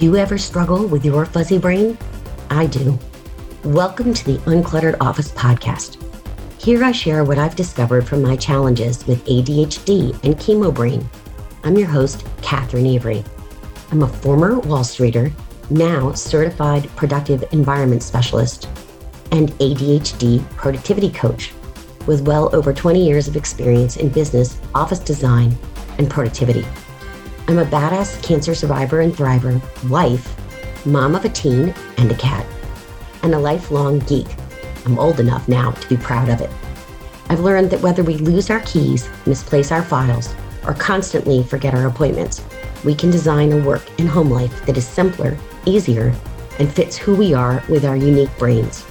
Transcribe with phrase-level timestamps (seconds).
[0.00, 1.98] You ever struggle with your fuzzy brain?
[2.48, 2.98] I do.
[3.64, 5.98] Welcome to the Uncluttered Office podcast.
[6.58, 11.06] Here I share what I've discovered from my challenges with ADHD and chemo brain.
[11.64, 13.22] I'm your host, Catherine Avery.
[13.90, 15.30] I'm a former Wall Streeter,
[15.68, 18.70] now certified productive environment specialist,
[19.32, 21.52] and ADHD productivity coach
[22.06, 25.54] with well over 20 years of experience in business, office design,
[25.98, 26.64] and productivity.
[27.48, 30.36] I'm a badass cancer survivor and thriver, wife,
[30.86, 32.46] mom of a teen and a cat,
[33.22, 34.28] and a lifelong geek.
[34.86, 36.50] I'm old enough now to be proud of it.
[37.28, 40.34] I've learned that whether we lose our keys, misplace our files,
[40.66, 42.42] or constantly forget our appointments,
[42.84, 46.14] we can design a work and home life that is simpler, easier,
[46.58, 48.84] and fits who we are with our unique brains.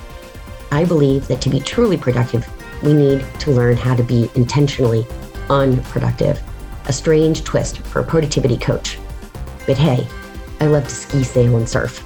[0.72, 2.48] I believe that to be truly productive,
[2.84, 5.06] we need to learn how to be intentionally
[5.50, 6.42] unproductive,
[6.90, 8.98] a strange twist for a productivity coach.
[9.66, 10.06] But hey,
[10.60, 12.06] I love to ski, sail, and surf.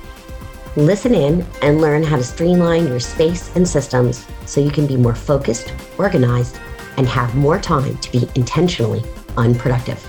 [0.76, 4.98] Listen in and learn how to streamline your space and systems so you can be
[4.98, 6.60] more focused, organized,
[6.98, 9.04] and have more time to be intentionally
[9.38, 10.04] unproductive.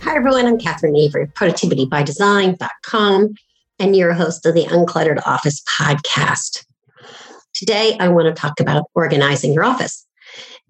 [0.00, 0.46] Hi, everyone.
[0.46, 3.34] I'm Catherine Avery, productivitybydesign.com
[3.78, 6.64] and your host of the Uncluttered Office podcast.
[7.54, 10.06] Today, I want to talk about organizing your office.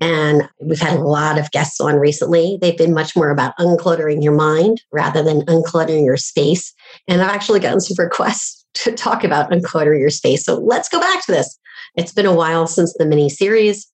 [0.00, 2.58] And we've had a lot of guests on recently.
[2.60, 6.72] They've been much more about uncluttering your mind rather than uncluttering your space.
[7.08, 10.44] And I've actually gotten some requests to talk about uncluttering your space.
[10.44, 11.58] So let's go back to this.
[11.96, 13.90] It's been a while since the mini series.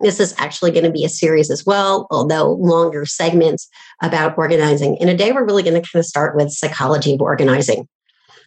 [0.00, 3.68] This is actually going to be a series as well, although longer segments
[4.02, 4.96] about organizing.
[4.96, 7.88] In a day, we're really going to kind of start with psychology of organizing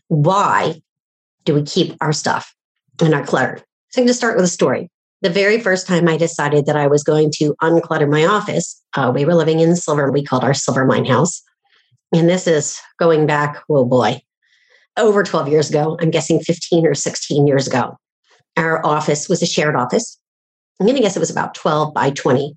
[0.09, 0.81] why
[1.45, 2.53] do we keep our stuff
[2.99, 3.61] and our clutter?
[3.91, 4.89] So I'm going to start with a story.
[5.21, 9.11] The very first time I decided that I was going to unclutter my office, uh,
[9.13, 10.11] we were living in Silver.
[10.11, 11.41] We called our Silver Mine house.
[12.13, 14.21] And this is going back, oh boy,
[14.95, 15.97] over 12 years ago.
[15.99, 17.97] I'm guessing 15 or 16 years ago.
[18.57, 20.19] Our office was a shared office.
[20.79, 22.55] I'm going to guess it was about 12 by 20.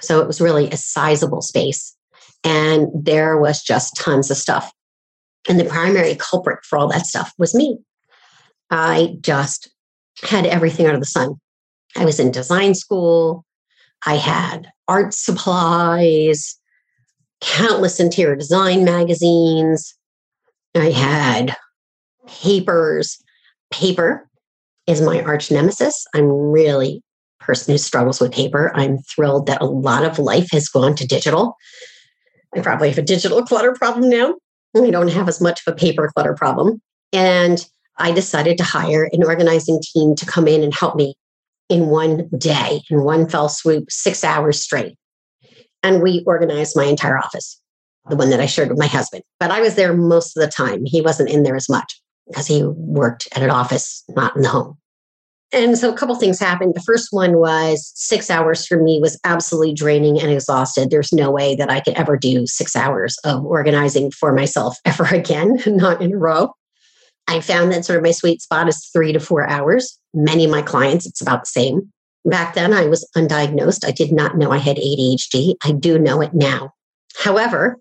[0.00, 1.96] So it was really a sizable space.
[2.44, 4.72] And there was just tons of stuff.
[5.48, 7.78] And the primary culprit for all that stuff was me.
[8.70, 9.70] I just
[10.22, 11.34] had everything under the sun.
[11.96, 13.44] I was in design school.
[14.06, 16.56] I had art supplies,
[17.40, 19.94] countless interior design magazines.
[20.74, 21.56] I had
[22.26, 23.18] papers.
[23.70, 24.28] Paper
[24.86, 26.06] is my arch nemesis.
[26.14, 27.02] I'm really
[27.40, 28.72] a person who struggles with paper.
[28.74, 31.56] I'm thrilled that a lot of life has gone to digital.
[32.54, 34.34] I probably have a digital clutter problem now.
[34.76, 36.80] I don't have as much of a paper clutter problem.
[37.12, 37.64] And
[38.00, 41.14] I decided to hire an organizing team to come in and help me
[41.68, 44.96] in one day, in one fell swoop, six hours straight.
[45.82, 47.60] And we organized my entire office,
[48.08, 49.22] the one that I shared with my husband.
[49.38, 50.84] But I was there most of the time.
[50.84, 54.48] He wasn't in there as much because he worked at an office, not in the
[54.48, 54.76] home.
[55.52, 56.74] And so a couple things happened.
[56.74, 60.90] The first one was six hours for me was absolutely draining and exhausted.
[60.90, 65.04] There's no way that I could ever do six hours of organizing for myself ever
[65.06, 66.52] again, not in a row.
[67.30, 69.96] I found that sort of my sweet spot is three to four hours.
[70.12, 71.92] Many of my clients, it's about the same.
[72.24, 73.86] Back then, I was undiagnosed.
[73.86, 75.54] I did not know I had ADHD.
[75.62, 76.74] I do know it now.
[77.16, 77.78] However,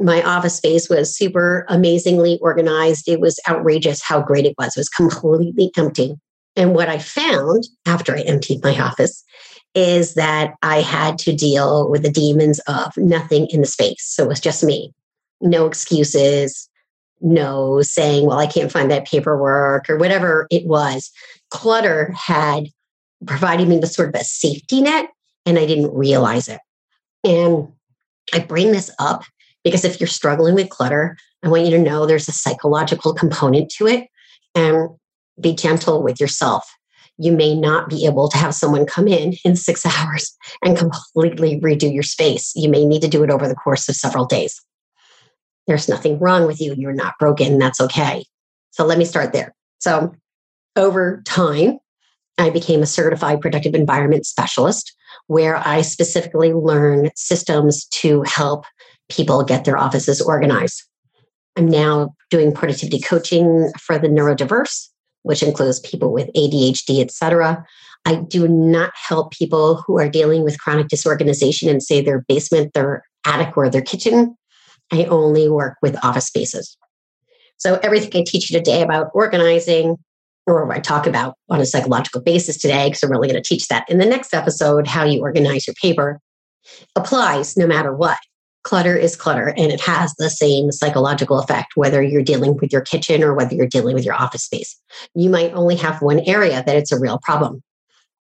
[0.00, 3.08] my office space was super amazingly organized.
[3.08, 4.76] It was outrageous how great it was.
[4.76, 6.16] It was completely empty.
[6.56, 9.22] And what I found after I emptied my office
[9.76, 14.02] is that I had to deal with the demons of nothing in the space.
[14.02, 14.92] So it was just me,
[15.40, 16.68] no excuses,
[17.20, 21.10] no saying, well, I can't find that paperwork or whatever it was.
[21.50, 22.68] Clutter had
[23.26, 25.10] provided me with sort of a safety net,
[25.44, 26.60] and I didn't realize it.
[27.24, 27.68] And
[28.32, 29.24] I bring this up
[29.64, 33.70] because if you're struggling with clutter, I want you to know there's a psychological component
[33.76, 34.06] to it.
[34.54, 34.90] And
[35.40, 36.70] be gentle with yourself.
[37.18, 41.60] You may not be able to have someone come in in six hours and completely
[41.60, 42.52] redo your space.
[42.54, 44.60] You may need to do it over the course of several days.
[45.70, 46.74] There's nothing wrong with you.
[46.76, 47.56] You're not broken.
[47.56, 48.24] That's okay.
[48.72, 49.54] So let me start there.
[49.78, 50.12] So
[50.74, 51.78] over time,
[52.38, 54.92] I became a certified productive environment specialist
[55.28, 58.64] where I specifically learn systems to help
[59.08, 60.82] people get their offices organized.
[61.56, 64.88] I'm now doing productivity coaching for the neurodiverse
[65.22, 67.64] which includes people with ADHD, et cetera.
[68.04, 72.72] I do not help people who are dealing with chronic disorganization in, say, their basement,
[72.72, 74.36] their attic, or their kitchen.
[74.92, 76.76] I only work with office spaces.
[77.56, 79.96] So, everything I teach you today about organizing,
[80.46, 83.68] or I talk about on a psychological basis today, because I'm really going to teach
[83.68, 86.20] that in the next episode, how you organize your paper,
[86.96, 88.18] applies no matter what.
[88.62, 92.82] clutter is clutter and it has the same psychological effect, whether you're dealing with your
[92.82, 94.76] kitchen or whether you're dealing with your office space.
[95.14, 97.62] You might only have one area that it's a real problem.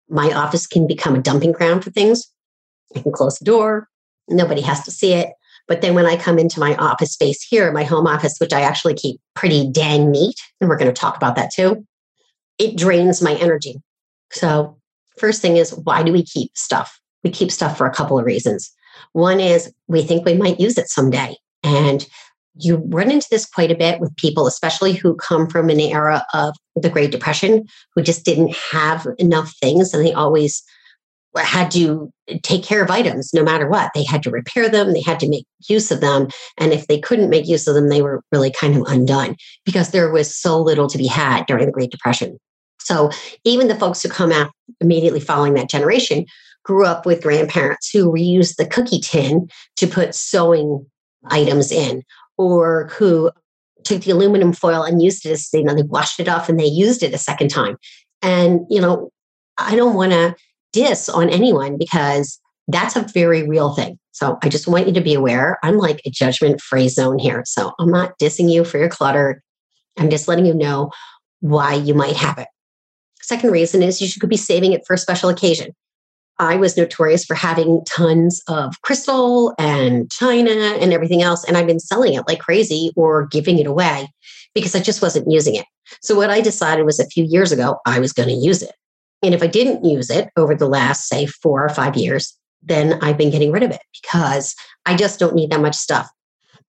[0.10, 2.32] My office can become a dumping ground for things.
[2.96, 3.88] I can close the door,
[4.30, 5.30] nobody has to see it.
[5.68, 8.62] But then when I come into my office space here, my home office, which I
[8.62, 11.86] actually keep pretty dang neat, and we're going to talk about that too,
[12.58, 13.82] it drains my energy.
[14.32, 14.78] So,
[15.18, 17.00] first thing is, why do we keep stuff?
[17.24, 18.72] We keep stuff for a couple of reasons.
[19.14, 21.36] One is we think we might use it someday.
[21.64, 22.08] And
[22.60, 26.26] you run into this quite a bit with people, especially who come from an era
[26.34, 27.66] of the Great Depression,
[27.96, 30.64] who just didn't have enough things and they always
[31.46, 32.12] had to
[32.44, 33.92] take care of items no matter what.
[33.94, 36.28] They had to repair them, they had to make use of them.
[36.58, 39.36] And if they couldn't make use of them, they were really kind of undone
[39.66, 42.38] because there was so little to be had during the Great Depression.
[42.80, 43.10] So
[43.44, 46.26] even the folks who come out immediately following that generation
[46.64, 50.86] grew up with grandparents who reused the cookie tin to put sewing
[51.30, 52.04] items in
[52.38, 53.32] or who
[53.84, 56.60] took the aluminum foil and used it as you know they washed it off and
[56.60, 57.78] they used it a second time
[58.22, 59.10] and you know
[59.58, 60.36] i don't want to
[60.78, 65.02] diss on anyone because that's a very real thing so i just want you to
[65.02, 68.78] be aware i'm like a judgment free zone here so i'm not dissing you for
[68.78, 69.42] your clutter
[69.98, 70.92] i'm just letting you know
[71.40, 72.48] why you might have it
[73.22, 75.74] second reason is you could be saving it for a special occasion
[76.40, 81.44] I was notorious for having tons of crystal and china and everything else.
[81.44, 84.08] And I've been selling it like crazy or giving it away
[84.54, 85.66] because I just wasn't using it.
[86.02, 88.74] So, what I decided was a few years ago, I was going to use it.
[89.24, 93.00] And if I didn't use it over the last, say, four or five years, then
[93.02, 94.56] I've been getting rid of it because
[94.86, 96.10] I just don't need that much stuff.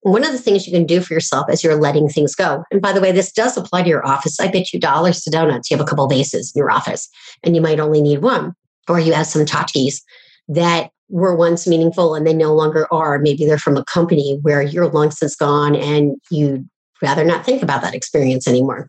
[0.03, 2.65] One of the things you can do for yourself is you're letting things go.
[2.71, 4.39] And by the way, this does apply to your office.
[4.39, 5.71] I bet you dollars to donuts.
[5.71, 7.09] You have a couple vases in your office
[7.43, 8.55] and you might only need one
[8.89, 10.01] or you have some tchotchkes
[10.49, 13.19] that were once meaningful and they no longer are.
[13.19, 16.69] Maybe they're from a company where you're long since gone and you'd
[17.03, 18.89] rather not think about that experience anymore.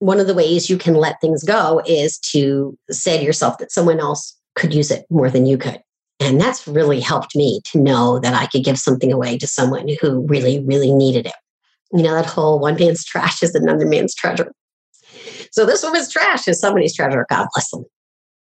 [0.00, 3.72] One of the ways you can let things go is to say to yourself that
[3.72, 5.80] someone else could use it more than you could.
[6.20, 9.88] And that's really helped me to know that I could give something away to someone
[10.00, 11.34] who really, really needed it.
[11.92, 14.52] You know, that whole one man's trash is another man's treasure.
[15.52, 17.24] So this woman's trash is somebody's treasure.
[17.28, 17.84] God bless them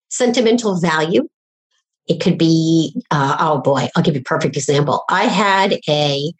[0.08, 1.29] sentimental value.
[2.08, 5.05] It could be, uh, oh boy, I'll give you a perfect example.
[5.11, 6.32] I had a,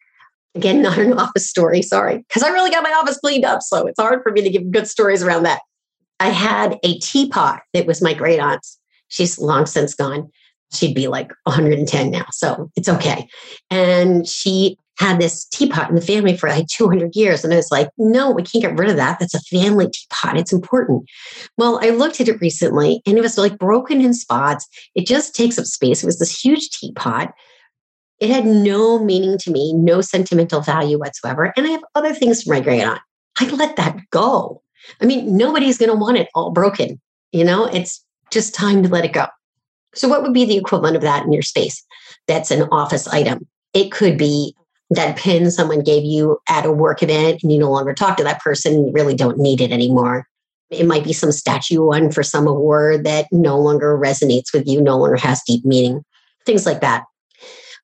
[0.57, 3.63] again, not an office story, sorry, because I really got my office cleaned up.
[3.63, 5.61] So it's hard for me to give good stories around that.
[6.19, 8.79] I had a teapot that was my great aunt's.
[9.09, 10.31] She's long since gone.
[10.73, 12.27] She'd be like 110 now.
[12.33, 13.29] So it's okay.
[13.71, 17.45] And she had this teapot in the family for like 200 years.
[17.45, 19.19] And I was like, no, we can't get rid of that.
[19.21, 20.39] That's a family teapot.
[20.39, 21.05] It's important.
[21.59, 24.67] Well, I looked at it recently and it was like broken in spots.
[24.95, 26.03] It just takes up space.
[26.03, 27.33] It was this huge teapot.
[28.19, 31.53] It had no meaning to me, no sentimental value whatsoever.
[31.57, 33.01] And I have other things to my great aunt.
[33.39, 34.63] I let that go.
[35.01, 37.01] I mean, nobody's going to want it all broken.
[37.33, 39.27] You know, it's just time to let it go.
[39.95, 41.85] So, what would be the equivalent of that in your space?
[42.27, 43.47] That's an office item.
[43.75, 44.55] It could be
[44.91, 48.25] that pin someone gave you at a work event and you no longer talk to
[48.25, 50.27] that person, you really don't need it anymore.
[50.71, 54.81] It might be some statue one for some award that no longer resonates with you,
[54.81, 56.05] no longer has deep meaning,
[56.45, 57.05] things like that.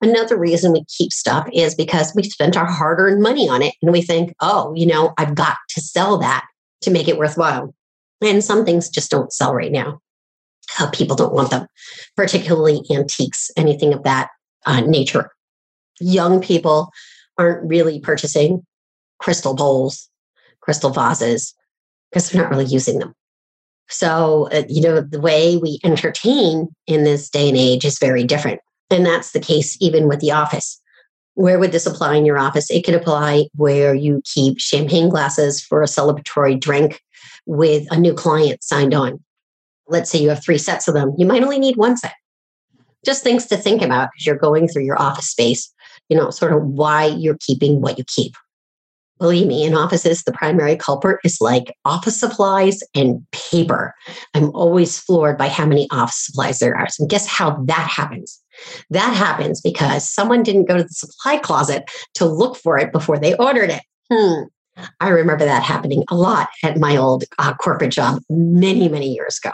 [0.03, 3.75] Another reason we keep stuff is because we spent our hard earned money on it
[3.81, 6.45] and we think, oh, you know, I've got to sell that
[6.83, 7.75] to make it worthwhile.
[8.21, 10.01] And some things just don't sell right now.
[10.79, 11.67] Uh, people don't want them,
[12.17, 14.29] particularly antiques, anything of that
[14.67, 15.31] uh, nature
[16.03, 16.91] young people
[17.39, 18.65] aren't really purchasing
[19.19, 20.09] crystal bowls,
[20.61, 21.55] crystal vases,
[22.11, 23.15] because they're not really using them.
[23.89, 28.25] So, uh, you know, the way we entertain in this day and age is very
[28.25, 28.61] different.
[28.93, 30.81] And that's the case even with the office.
[31.35, 32.71] Where would this apply in your office?
[32.71, 37.01] It could apply where you keep champagne glasses for a celebratory drink
[37.47, 39.19] with a new client signed on.
[39.89, 41.15] Let's say you have three sets of them.
[41.17, 42.13] You might only need one set.
[43.05, 45.73] Just things to think about as you're going through your office space
[46.13, 48.35] you know, sort of why you're keeping what you keep.
[49.19, 53.95] Believe me, in offices, the primary culprit is like office supplies and paper.
[54.35, 56.89] I'm always floored by how many office supplies there are.
[56.91, 58.42] So, guess how that happens?
[58.91, 63.19] That happens because someone didn't go to the supply closet to look for it before
[63.19, 63.83] they ordered it.
[64.13, 64.45] Hmm.
[65.01, 69.39] I remember that happening a lot at my old uh, corporate job many, many years
[69.43, 69.53] ago.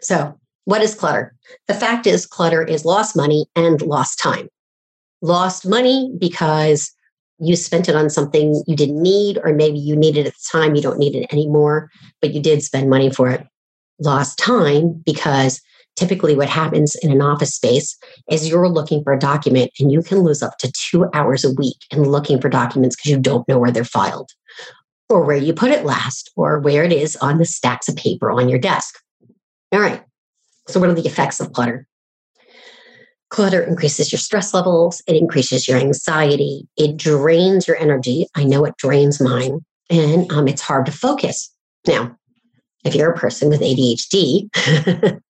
[0.00, 1.34] So, what is clutter?
[1.68, 4.48] The fact is, clutter is lost money and lost time
[5.22, 6.92] lost money because
[7.38, 10.58] you spent it on something you didn't need, or maybe you needed it at the
[10.58, 11.90] time, you don't need it anymore,
[12.20, 13.46] but you did spend money for it.
[13.98, 15.60] Lost time because
[15.96, 17.96] typically what happens in an office space
[18.30, 21.52] is you're looking for a document and you can lose up to two hours a
[21.54, 24.30] week in looking for documents because you don't know where they're filed
[25.08, 28.30] or where you put it last or where it is on the stacks of paper
[28.30, 28.98] on your desk.
[29.72, 30.02] All right.
[30.68, 31.86] So, what are the effects of clutter?
[33.30, 38.26] Clutter increases your stress levels, it increases your anxiety, it drains your energy.
[38.36, 41.52] I know it drains mine, and um, it's hard to focus.
[41.86, 42.16] Now,
[42.84, 44.48] if you're a person with ADHD,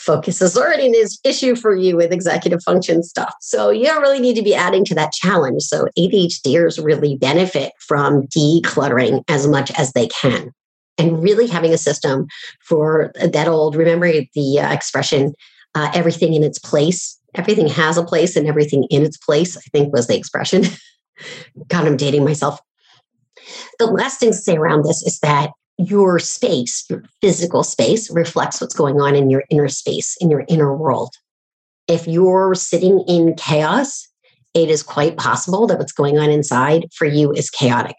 [0.00, 3.34] focus is already an issue for you with executive function stuff.
[3.40, 5.62] So you don't really need to be adding to that challenge.
[5.62, 10.52] So ADHDers really benefit from decluttering as much as they can.
[10.98, 12.26] And really having a system
[12.60, 15.34] for that old, remember the uh, expression,
[15.74, 17.18] uh, everything in its place.
[17.34, 20.64] Everything has a place and everything in its place, I think was the expression.
[21.68, 22.58] God, I'm dating myself.
[23.78, 28.60] The last thing to say around this is that your space, your physical space, reflects
[28.60, 31.14] what's going on in your inner space, in your inner world.
[31.88, 34.06] If you're sitting in chaos,
[34.54, 37.96] it is quite possible that what's going on inside for you is chaotic.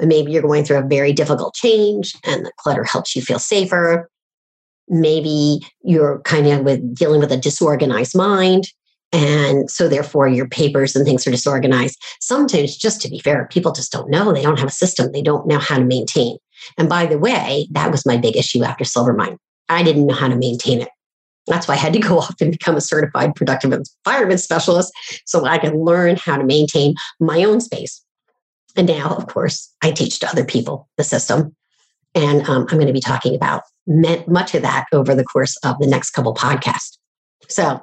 [0.00, 4.08] Maybe you're going through a very difficult change and the clutter helps you feel safer.
[4.88, 8.68] Maybe you're kind of with dealing with a disorganized mind
[9.12, 11.98] and so therefore your papers and things are disorganized.
[12.20, 14.32] Sometimes just to be fair people just don't know.
[14.32, 15.12] They don't have a system.
[15.12, 16.38] They don't know how to maintain
[16.78, 19.36] and by the way that was my big issue after silvermine
[19.68, 20.88] i didn't know how to maintain it
[21.46, 24.92] that's why i had to go off and become a certified productive environment specialist
[25.24, 28.02] so i could learn how to maintain my own space
[28.76, 31.54] and now of course i teach to other people the system
[32.14, 35.78] and um, i'm going to be talking about much of that over the course of
[35.78, 36.98] the next couple podcasts.
[37.48, 37.82] So,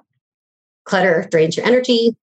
[0.86, 2.15] clutter drains your energy.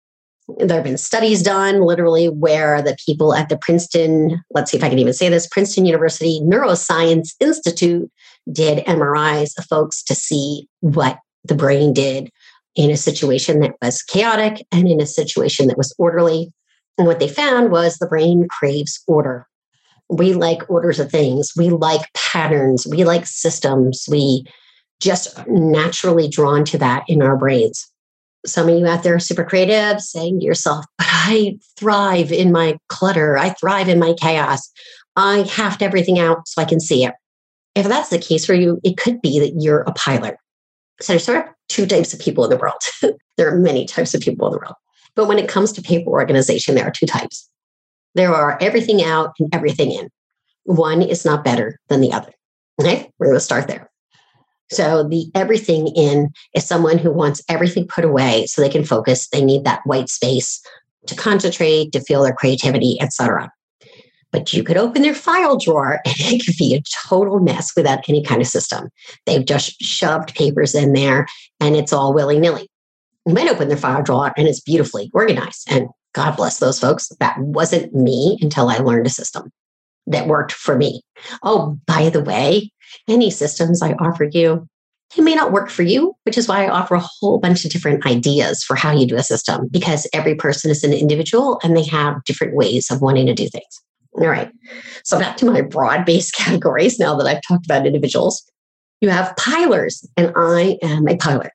[0.59, 4.85] There have been studies done literally where the people at the Princeton, let's see if
[4.85, 8.11] I can even say this, Princeton University Neuroscience Institute
[8.51, 12.31] did MRIs of folks to see what the brain did
[12.77, 16.53] in a situation that was chaotic and in a situation that was orderly.
[16.99, 19.47] And what they found was the brain craves order.
[20.09, 21.53] We like orders of things.
[21.57, 22.87] We like patterns.
[22.87, 24.07] We like systems.
[24.11, 24.45] We
[25.01, 27.91] just naturally drawn to that in our brains
[28.47, 32.53] some of you out there are super creative saying to yourself but i thrive in
[32.53, 33.37] my clutter.
[33.37, 34.71] I thrive in my chaos.
[35.17, 37.15] I have everything out so i can see it.
[37.75, 40.37] If that's the case for you it could be that you're a piler
[41.01, 42.81] so there's sort of two types of people in the world.
[43.37, 44.75] There are many types of people in the world.
[45.15, 47.49] But when it comes to paper organization there are two types.
[48.15, 50.11] There are everything out and everything in.
[50.65, 52.33] One is not better than the other.
[52.81, 53.90] Okay, we're going to start there.
[54.71, 59.29] So the everything in is someone who wants everything put away so they can focus.
[59.29, 60.61] They need that white space
[61.07, 63.51] to concentrate, to feel their creativity, etc.
[64.33, 68.09] But you could open their file drawer and it could be a total mess without
[68.09, 68.89] any kind of system.
[69.27, 71.27] They've just shoved papers in there
[71.59, 72.69] and it's all willy nilly.
[73.27, 77.09] You might open their file drawer and it's beautifully organized and God bless those folks.
[77.21, 79.51] That wasn't me until I learned a system
[80.07, 81.03] that worked for me.
[81.43, 82.73] Oh, by the way,
[83.09, 84.67] any systems I offer you,
[85.17, 87.71] they may not work for you, which is why I offer a whole bunch of
[87.71, 91.77] different ideas for how you do a system because every person is an individual and
[91.77, 93.83] they have different ways of wanting to do things.
[94.15, 94.51] All right.
[95.05, 98.45] So back to my broad based categories now that I've talked about individuals.
[99.01, 101.51] You have pilers, and I am a piler.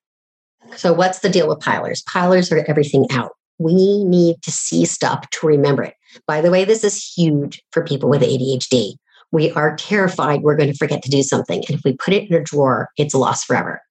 [0.76, 2.02] So, what's the deal with pilers?
[2.12, 3.34] Pilers are everything out.
[3.60, 5.94] We need to see stuff to remember it.
[6.28, 8.96] By the way, this is huge for people with ADHD.
[9.36, 11.62] We are terrified we're going to forget to do something.
[11.68, 13.82] And if we put it in a drawer, it's lost forever.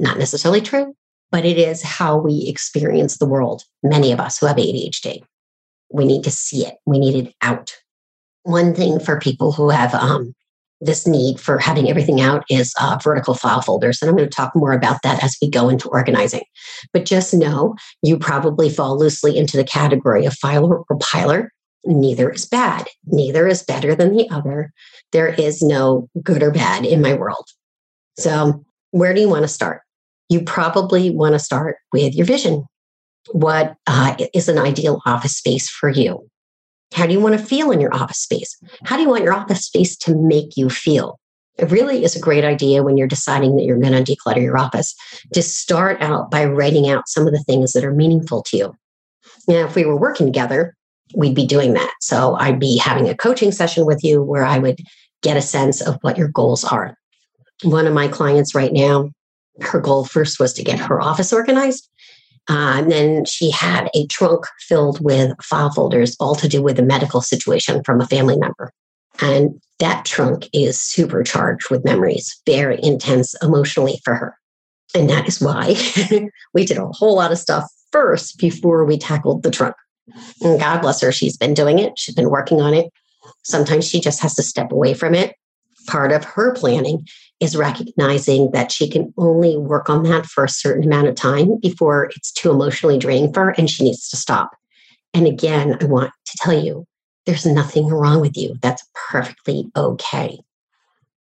[0.00, 0.96] Not necessarily true,
[1.30, 3.62] but it is how we experience the world.
[3.84, 5.22] Many of us who have ADHD,
[5.92, 7.72] we need to see it, we need it out.
[8.42, 10.34] One thing for people who have um,
[10.80, 14.02] this need for having everything out is uh, vertical file folders.
[14.02, 16.42] And I'm going to talk more about that as we go into organizing.
[16.92, 21.52] But just know you probably fall loosely into the category of filer or piler.
[21.84, 22.88] Neither is bad.
[23.06, 24.72] Neither is better than the other.
[25.12, 27.46] There is no good or bad in my world.
[28.18, 29.82] So, where do you want to start?
[30.28, 32.64] You probably want to start with your vision.
[33.32, 36.28] What uh, is an ideal office space for you?
[36.92, 38.58] How do you want to feel in your office space?
[38.84, 41.18] How do you want your office space to make you feel?
[41.56, 44.58] It really is a great idea when you're deciding that you're going to declutter your
[44.58, 44.94] office
[45.34, 48.74] to start out by writing out some of the things that are meaningful to you.
[49.46, 50.74] Now, if we were working together,
[51.14, 51.92] we'd be doing that.
[52.00, 54.78] So I'd be having a coaching session with you where I would
[55.22, 56.96] get a sense of what your goals are.
[57.62, 59.10] One of my clients right now,
[59.60, 61.88] her goal first was to get her office organized.
[62.48, 66.78] Uh, and then she had a trunk filled with file folders, all to do with
[66.78, 68.72] a medical situation from a family member.
[69.20, 74.36] And that trunk is supercharged with memories, very intense emotionally for her.
[74.94, 75.76] And that is why
[76.54, 79.76] we did a whole lot of stuff first before we tackled the trunk.
[80.42, 82.90] And God bless her, she's been doing it, she's been working on it.
[83.42, 85.34] Sometimes she just has to step away from it.
[85.86, 87.06] Part of her planning
[87.40, 91.58] is recognizing that she can only work on that for a certain amount of time
[91.60, 94.50] before it's too emotionally draining for her and she needs to stop.
[95.14, 96.86] And again, I want to tell you
[97.26, 98.56] there's nothing wrong with you.
[98.60, 100.38] That's perfectly okay.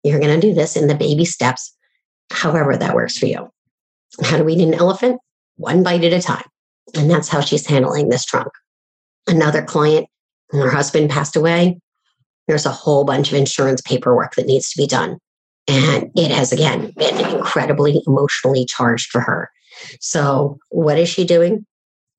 [0.02, 1.75] You're going to do this in the baby steps,
[2.31, 3.49] however that works for you.
[4.23, 5.21] How do we eat an elephant?
[5.57, 6.45] One bite at a time.
[6.95, 8.49] And that's how she's handling this trunk.
[9.26, 10.06] Another client,
[10.50, 11.78] her husband passed away.
[12.49, 15.18] There's a whole bunch of insurance paperwork that needs to be done.
[15.68, 19.50] And it has, again, been incredibly emotionally charged for her.
[20.00, 21.66] So, what is she doing?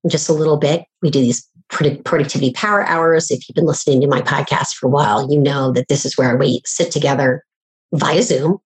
[0.08, 0.84] Just a little bit.
[1.02, 3.32] We do these productivity power hours.
[3.32, 6.18] If you've been listening to my podcast for a while, you know that this is
[6.18, 7.44] where we sit together
[7.94, 8.60] via Zoom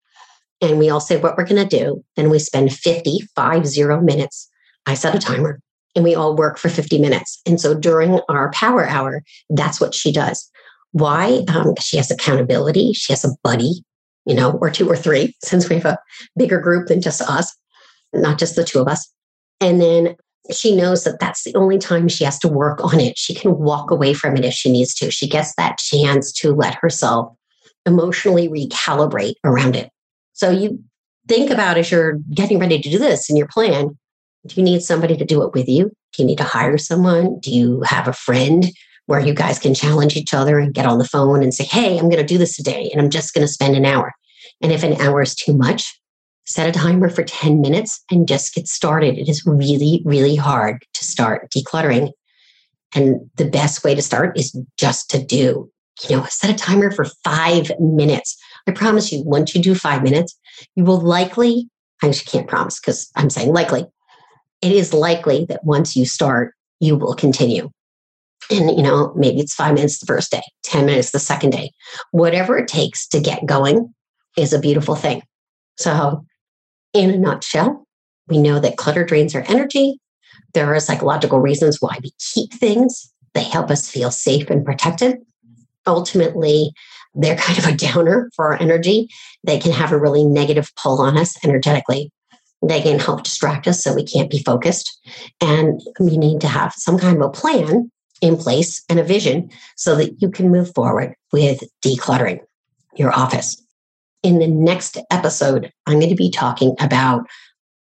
[0.62, 2.04] and we all say what we're going to do.
[2.16, 4.50] Then we spend 50, five zero minutes.
[4.86, 5.60] I set a timer
[5.96, 7.42] and we all work for 50 minutes.
[7.46, 10.50] And so during our power hour, that's what she does.
[10.92, 11.44] Why?
[11.48, 12.94] Um, she has accountability.
[12.94, 13.84] She has a buddy
[14.26, 16.00] you know, or two or three, since we have a
[16.38, 17.56] bigger group than just us,
[18.14, 19.12] not just the two of us.
[19.60, 20.16] And then
[20.52, 23.18] she knows that that's the only time she has to work on it.
[23.18, 25.12] She can walk away from it if she needs to.
[25.12, 27.34] She gets that chance to let herself
[27.86, 29.90] emotionally recalibrate around it.
[30.34, 30.84] So you
[31.28, 33.98] think about as you're getting ready to do this in your plan,
[34.48, 35.92] do you need somebody to do it with you?
[36.14, 37.40] Do you need to hire someone?
[37.40, 38.66] Do you have a friend
[39.06, 41.98] where you guys can challenge each other and get on the phone and say, Hey,
[41.98, 44.14] I'm going to do this today and I'm just going to spend an hour.
[44.62, 46.00] And if an hour is too much,
[46.46, 49.18] set a timer for 10 minutes and just get started.
[49.18, 52.12] It is really, really hard to start decluttering.
[52.94, 55.70] And the best way to start is just to do,
[56.10, 58.38] you know, set a timer for five minutes.
[58.68, 60.38] I promise you, once you do five minutes,
[60.76, 61.70] you will likely,
[62.04, 63.86] I can't promise because I'm saying likely,
[64.62, 67.70] it is likely that once you start, you will continue.
[68.50, 71.72] And, you know, maybe it's five minutes the first day, 10 minutes the second day.
[72.12, 73.94] Whatever it takes to get going
[74.38, 75.22] is a beautiful thing.
[75.78, 76.26] So,
[76.94, 77.86] in a nutshell,
[78.28, 80.00] we know that clutter drains our energy.
[80.54, 85.18] There are psychological reasons why we keep things, they help us feel safe and protected.
[85.88, 86.74] Ultimately,
[87.14, 89.08] they're kind of a downer for our energy.
[89.44, 92.12] They can have a really negative pull on us energetically.
[92.62, 95.00] They can help distract us so we can't be focused.
[95.42, 99.50] And we need to have some kind of a plan in place and a vision
[99.76, 102.40] so that you can move forward with decluttering
[102.96, 103.62] your office.
[104.24, 107.26] In the next episode, I'm going to be talking about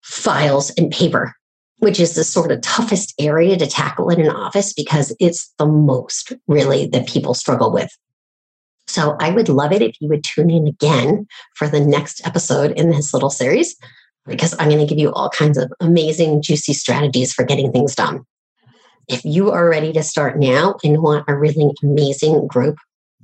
[0.02, 1.34] files and paper,
[1.78, 5.66] which is the sort of toughest area to tackle in an office because it's the
[5.66, 7.90] most really that people struggle with.
[8.86, 12.72] So I would love it if you would tune in again for the next episode
[12.72, 13.76] in this little series
[14.26, 17.94] because I'm going to give you all kinds of amazing, juicy strategies for getting things
[17.94, 18.24] done.
[19.08, 22.76] If you are ready to start now and want a really amazing group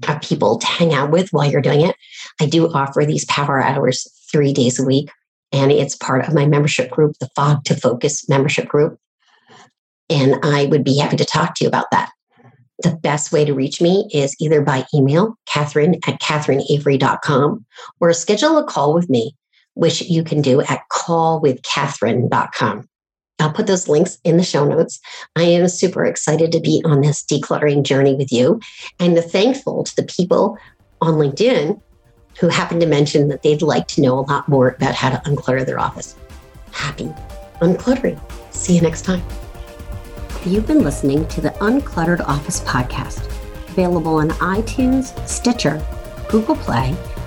[0.08, 1.96] of people to hang out with while you're doing it,
[2.40, 5.10] I do offer these power hours three days a week.
[5.52, 8.98] And it's part of my membership group, the Fog to Focus membership group.
[10.08, 12.10] And I would be happy to talk to you about that.
[12.82, 17.66] The best way to reach me is either by email, Catherine at catherineavery.com,
[18.00, 19.34] or schedule a call with me,
[19.74, 22.88] which you can do at callwithcatherine.com.
[23.38, 25.00] I'll put those links in the show notes.
[25.34, 28.60] I am super excited to be on this decluttering journey with you
[28.98, 30.58] and the thankful to the people
[31.00, 31.80] on LinkedIn
[32.38, 35.30] who happened to mention that they'd like to know a lot more about how to
[35.30, 36.16] unclutter their office.
[36.72, 37.06] Happy
[37.60, 38.20] uncluttering.
[38.52, 39.22] See you next time.
[40.44, 43.26] You've been listening to the Uncluttered Office podcast,
[43.68, 45.84] available on iTunes, Stitcher,
[46.30, 46.96] Google Play,